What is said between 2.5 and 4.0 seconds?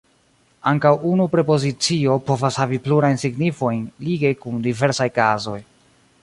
havi plurajn signifojn